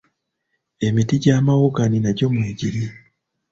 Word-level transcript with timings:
emiti 0.87 1.15
gya 1.23 1.35
mawogani 1.45 1.97
nagyo 2.01 2.27
mwegiri. 2.33 2.83